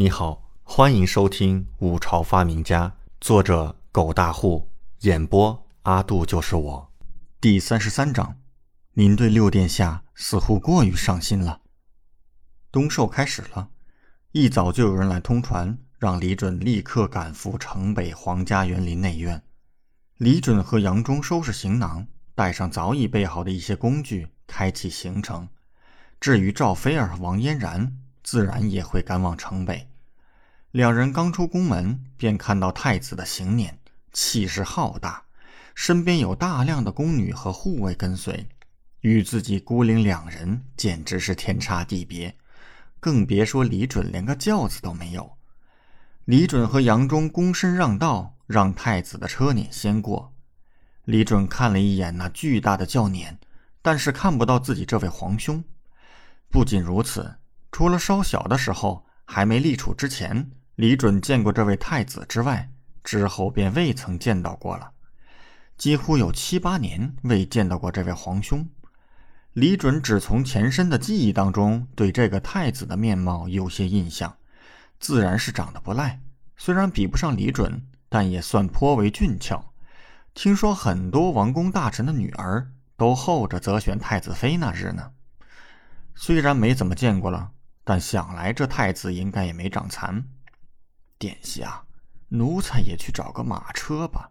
[0.00, 2.88] 你好，欢迎收听《五朝发明家》，
[3.20, 6.90] 作者狗大户，演播阿杜就是我。
[7.38, 8.38] 第三十三章，
[8.94, 11.60] 您对六殿下似乎过于上心了。
[12.72, 13.68] 冬狩开始了，
[14.32, 19.42] 一早就有人来通传，让李准立刻赶赴城北皇家园林内院。
[20.16, 25.46] 李准和杨忠收拾行囊，带上早已备好的一些工具，开启行程。
[26.18, 29.88] 至于赵飞儿、王嫣然，自然也会赶往城北。
[30.72, 33.72] 两人刚出宫门，便看到太子的行辇，
[34.12, 35.24] 气势浩大，
[35.74, 38.48] 身边有大量的宫女和护卫跟随，
[39.00, 42.36] 与自己孤零两人简直是天差地别。
[43.00, 45.32] 更别说李准连个轿子都没有。
[46.24, 50.32] 李准和杨忠躬身让道，让太子的车辇先过。
[51.04, 53.36] 李准看了一眼那巨大的轿辇，
[53.82, 55.64] 但是看不到自己这位皇兄。
[56.48, 57.38] 不仅如此，
[57.72, 60.52] 除了稍小的时候还没立储之前。
[60.80, 62.70] 李准见过这位太子之外，
[63.04, 64.92] 之后便未曾见到过了，
[65.76, 68.66] 几乎有七八年未见到过这位皇兄。
[69.52, 74.34] 李准只从前身的记忆当中对这个太子的面貌有些印象，
[74.98, 76.18] 自然是长得不赖。
[76.56, 79.62] 虽然比不上李准，但也算颇为俊俏。
[80.32, 85.10] 听说很多王公大臣的女儿都候着择选太子妃那日呢。
[86.14, 87.50] 虽然没怎么见过了，
[87.84, 90.24] 但想来这太子应该也没长残。
[91.20, 91.84] 殿下，
[92.28, 94.30] 奴才也去找个马车吧。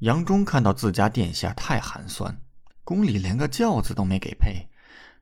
[0.00, 2.38] 杨忠看到自家殿下太寒酸，
[2.84, 4.68] 宫里连个轿子都没给配。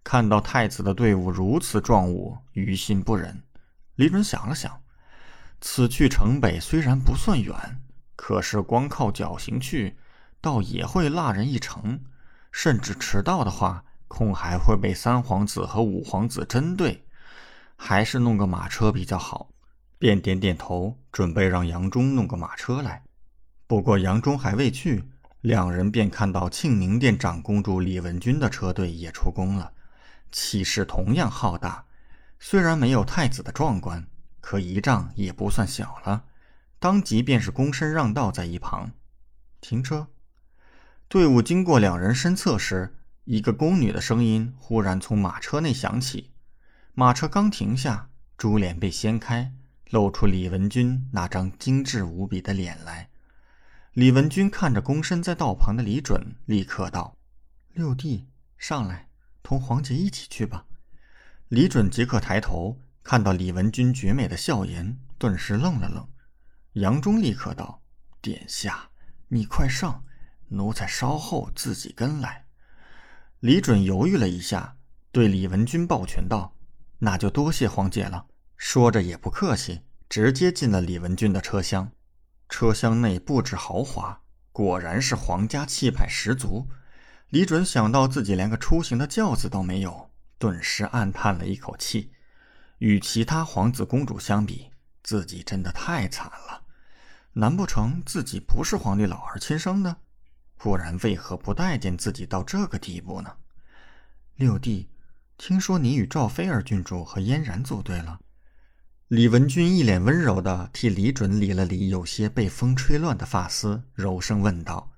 [0.03, 3.45] 看到太子的队伍如此壮武，于心不忍。
[3.95, 4.83] 李准想了想，
[5.61, 7.55] 此去城北虽然不算远，
[8.17, 9.97] 可是光靠脚行去，
[10.41, 12.03] 倒也会落人一程。
[12.51, 17.07] 甚至迟到的话，恐还会被三皇子和五皇子针对。
[17.77, 19.51] 还是弄个马车比较好。
[19.99, 23.03] 便点点头，准备让杨忠弄个马车来。
[23.67, 25.05] 不过杨忠还未去，
[25.41, 29.73] 两人便看到庆宁殿长公主李文君的车队也出宫了，
[30.31, 31.85] 气势同样浩大。
[32.39, 34.07] 虽然没有太子的壮观，
[34.41, 36.25] 可仪仗也不算小了。
[36.79, 38.91] 当即便是躬身让道在一旁
[39.61, 40.09] 停车。
[41.09, 46.33] 队伍经过两人身侧时，一个宫女的声音忽然从马车内响起。
[46.93, 49.53] 马车刚停下，珠帘被掀开。
[49.91, 53.09] 露出李文君那张精致无比的脸来。
[53.93, 57.17] 李文君看着躬身在道旁的李准，立刻道
[57.73, 58.27] ：“六弟，
[58.59, 59.09] 上来，
[59.43, 60.67] 同皇姐一起去吧。”
[61.49, 66.09] 李准即刻抬头，看到李文君绝美的笑颜，顿时愣了愣。
[66.73, 67.81] 杨忠立刻道
[68.21, 68.91] ：“殿下，
[69.29, 70.05] 你快上，
[70.49, 72.45] 奴才稍后自己跟来。”
[73.41, 74.77] 李准犹豫了一下，
[75.13, 76.57] 对李文君抱拳道
[76.99, 81.93] ：“那就多谢皇姐了。”说着也不客气，直接进了李文俊的车厢。
[82.49, 84.23] 车厢内布置豪华，
[84.53, 86.69] 果然是皇家气派十足。
[87.29, 92.13] 李准想到自己连个出行的轿子都没有，顿时暗叹了一口气。
[92.79, 94.71] 与其他皇子公主相比，
[95.03, 96.63] 自己真的太惨了。
[97.33, 99.97] 难不成自己不是皇帝老儿亲生的？
[100.57, 103.37] 不然为何不待见自己到这个地步呢？
[104.37, 104.89] 六弟，
[105.37, 108.21] 听说你与赵菲儿郡主和嫣然组队了。
[109.09, 114.91] 李文君一脸温柔地替李准理了理有些被风吹乱的发丝，柔声问道：“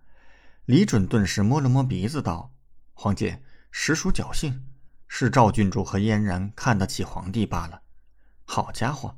[0.65, 2.51] 李准顿时摸了摸鼻子，道
[2.95, 4.65] ：‘皇姐实属侥幸，
[5.09, 7.83] 是赵郡主和嫣然看得起皇帝罢了。’
[8.49, 9.15] 好家伙，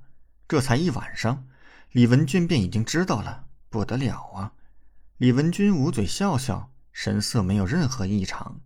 [0.48, 1.46] 这才一晚上，
[1.92, 4.54] 李文君便已经知道了，不得了啊！”
[5.18, 8.60] 李文君捂嘴笑笑，神色没有任何异常。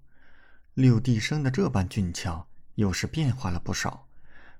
[0.72, 2.46] 六弟生的这般俊俏，
[2.76, 4.06] 又是变化了不少。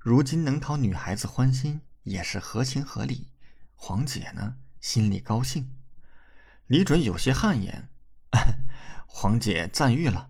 [0.05, 3.29] 如今能讨女孩子欢心，也是合情合理。
[3.75, 5.71] 黄姐呢，心里高兴。
[6.67, 7.89] 李准有些汗颜，
[9.09, 10.29] 黄姐赞誉了。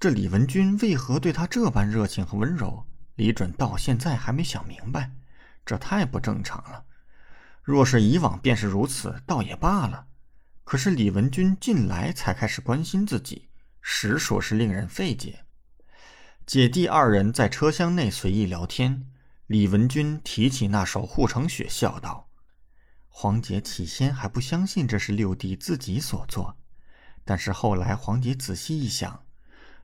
[0.00, 2.86] 这李文君为何对她这般热情和温柔？
[3.16, 5.10] 李准到现在还没想明白，
[5.66, 6.86] 这太不正常了。
[7.62, 10.06] 若是以往便是如此，倒也罢了。
[10.64, 13.50] 可是李文君近来才开始关心自己，
[13.82, 15.43] 实属是令人费解。
[16.46, 19.06] 姐弟二人在车厢内随意聊天。
[19.46, 22.28] 李文君提起那首《护城雪》，笑道
[23.08, 26.58] ：“黄姐起先还不相信这是六弟自己所做，
[27.24, 29.24] 但是后来黄姐仔细一想，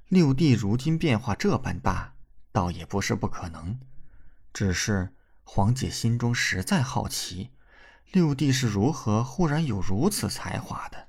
[0.09, 2.13] 六弟如今变化这般大，
[2.53, 3.81] 倒也不是不可能。
[4.53, 7.53] 只是黄姐心中实在好奇，
[8.13, 11.09] 六弟是如何忽然有如此才华的。”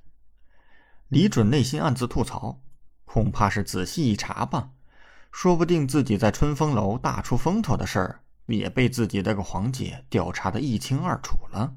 [1.10, 2.62] 李准内心暗自吐槽
[3.04, 4.70] ：“恐怕是仔细一查吧。”
[5.32, 11.74] 说不定自己在春风楼大出风头的事儿，也被自己那个皇姐调查的一清二楚了。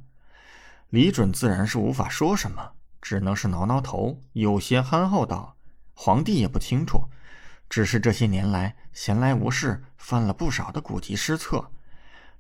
[0.91, 5.57] 李准自然是无法说什么，只能是挠挠头，有些憨厚道
[5.95, 7.09] ：“皇帝也不清楚，
[7.71, 11.71] 只是这些年来闲来无事，翻了不少的古籍诗册。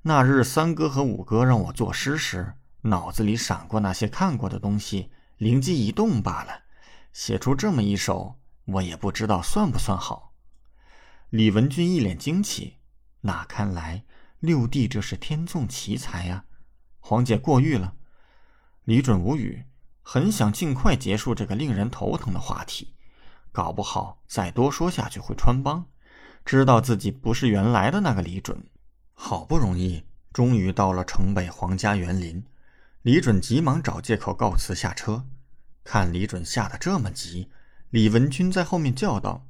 [0.02, 6.62] 那日三哥和五哥让我作诗时，脑子里闪过那些看过的东西，灵机一动罢了，
[7.12, 8.36] 写出这么一首，
[8.66, 10.32] 我也不知道算不算好。”
[11.34, 12.76] 李文君一脸惊奇
[13.22, 14.04] ：“那看来
[14.38, 16.44] 六弟这是天纵奇才呀！”
[17.02, 17.96] 皇姐过誉了。
[18.84, 19.64] 李准无语，
[20.00, 22.94] 很想尽快结束这个令人头疼的话题，
[23.50, 25.84] 搞不好再多说下去会穿帮。
[26.44, 28.64] 知道自己不是原来的那个李准，
[29.12, 32.44] 好不容易终于到了城北皇家园林，
[33.02, 35.26] 李准急忙找借口告辞下车。
[35.82, 37.50] 看李准吓得这么急，
[37.90, 39.48] 李文君在后面叫道：“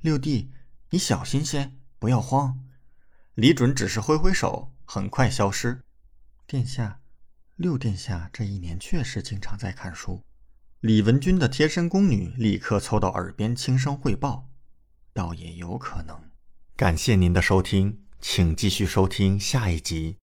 [0.00, 0.50] 六弟，
[0.90, 2.58] 你小心些，不要慌。”
[3.34, 5.82] 李准只是挥挥手，很快消失。
[6.46, 7.00] 殿下。
[7.56, 10.22] 六殿下这一年确实经常在看书。
[10.78, 14.48] 李文君的贴身宫女立刻凑到耳边轻声汇报
[15.12, 16.30] ：“倒也有可能。”
[16.76, 20.16] 感谢您的收听，请继续收听下一集。